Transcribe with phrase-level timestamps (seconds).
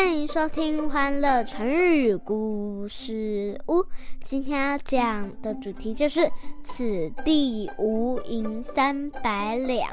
[0.00, 3.78] 欢迎收听《欢乐成语故事屋》。
[4.22, 6.20] 今天要讲的主题就是
[6.62, 9.90] “此地无银三百两”。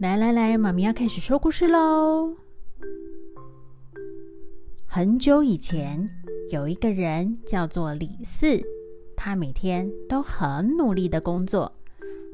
[0.00, 2.34] 来来来，妈咪要开始说故事喽。
[4.86, 6.08] 很久以前，
[6.52, 8.62] 有一个人叫做李四，
[9.16, 11.72] 他每天都很努力的工作，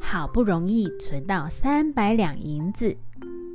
[0.01, 2.97] 好不容易存到三百两银子。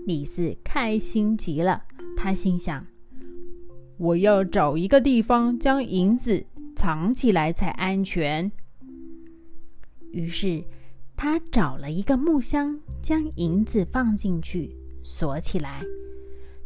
[0.08, 1.84] 李四开心极了，
[2.16, 2.88] 他心想
[4.00, 6.42] ：“我要找一个地方将银子
[6.78, 8.50] 藏起来才安全。”
[10.12, 10.64] 于是。
[11.16, 15.82] 他找了一个木箱，将银子放进去，锁起来。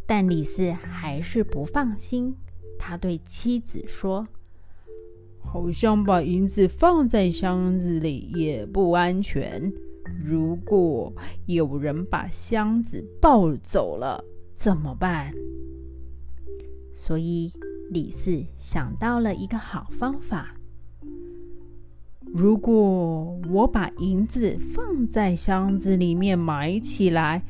[0.08, 2.34] 但李四还是不放心。
[2.78, 4.28] 他对妻子说
[5.40, 9.72] ：“好像把银子放在箱子里也不安全。
[10.24, 11.14] 如果
[11.46, 15.34] 有人把箱子抱走了，怎么办？”
[16.94, 17.52] 所以
[17.92, 20.54] 李四想到了一个好方法。
[22.34, 27.42] 如果我把银子放在箱子里面埋起来，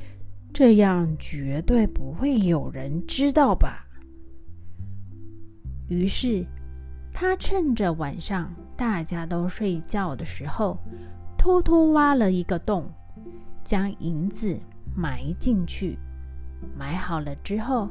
[0.53, 3.86] 这样绝对不会有人知道吧？
[5.87, 6.45] 于是，
[7.13, 10.77] 他趁着晚上大家都睡觉的时候，
[11.37, 12.91] 偷偷挖了一个洞，
[13.63, 14.59] 将银子
[14.95, 15.97] 埋进去。
[16.75, 17.89] 埋好了之后，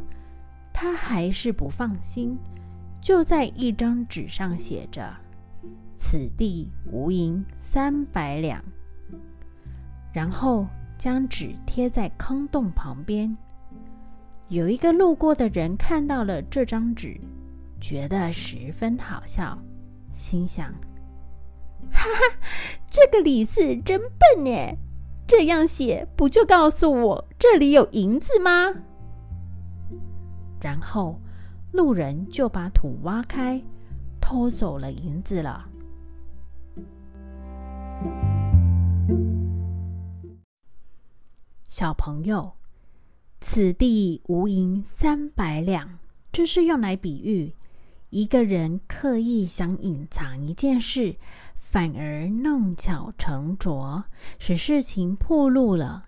[0.72, 2.36] 他还是不放心，
[3.00, 5.14] 就在一张纸上写着。
[5.96, 8.62] 此地无银三百两。
[10.12, 10.66] 然后
[10.98, 13.34] 将纸贴在坑洞旁边。
[14.48, 17.20] 有一个路过的人看到了这张纸，
[17.80, 19.58] 觉得十分好笑，
[20.12, 20.72] 心想
[21.92, 22.36] ：“哈哈，
[22.90, 24.76] 这个李四真笨呢！
[25.26, 28.72] 这样写不就告诉我这里有银子吗？”
[30.60, 31.20] 然后
[31.72, 33.62] 路人就把土挖开，
[34.20, 35.68] 偷走了银子了。
[41.68, 42.54] 小朋友，
[43.40, 45.98] 此地无银三百两，
[46.32, 47.54] 这是用来比喻
[48.10, 51.16] 一个人刻意想隐藏一件事，
[51.58, 54.04] 反而弄巧成拙，
[54.38, 56.06] 使事情破露了。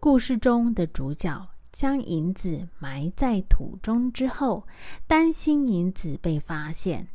[0.00, 4.66] 故事中的主角将银子埋在土中之后，
[5.06, 7.08] 担心银子被发现，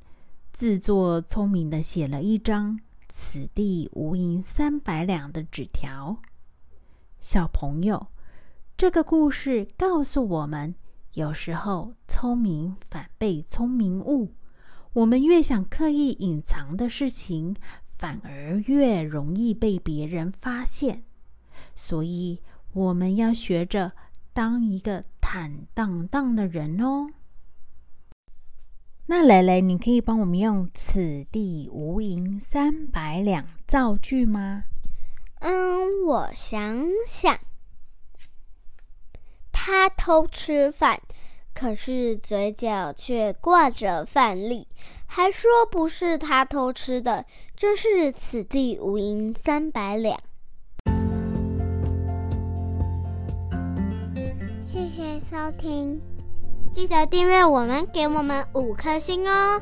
[0.53, 2.79] 自作聪明的写了一张
[3.09, 6.17] “此地无银三百两”的纸条。
[7.19, 8.07] 小朋友，
[8.75, 10.75] 这个故事告诉我们，
[11.13, 14.33] 有时候聪明反被聪明误。
[14.93, 17.55] 我们越想刻意隐藏的事情，
[17.97, 21.03] 反而越容易被别人发现。
[21.75, 22.39] 所以，
[22.73, 23.93] 我们要学着
[24.33, 27.09] 当一个坦荡荡的人哦。
[29.05, 34.63] 那蕾蕾，你可以帮我们用“此地无银三百两”造句吗？
[35.39, 37.37] 嗯，我想想，
[39.65, 40.99] 他偷吃饭，
[41.53, 44.67] 可是嘴角却挂着饭粒，
[45.05, 47.23] 还说不是他偷吃的，
[47.55, 50.19] 真是此地无银三百两。
[54.65, 56.01] 谢谢收听，
[56.73, 59.61] 记得订阅我们，给我们五颗星哦。